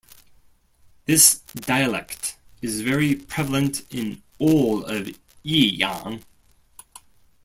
This 1.05 1.41
dialect 1.53 2.35
is 2.59 2.81
very 2.81 3.13
prevalent 3.13 3.83
in 3.91 4.23
all 4.39 4.83
of 4.85 5.15
Yiyang. 5.45 6.23